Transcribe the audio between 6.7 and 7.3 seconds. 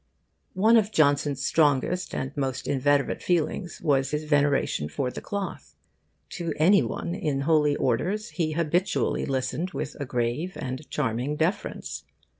one